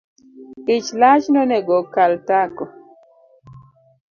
[0.75, 2.63] Ich lach nonego okal tako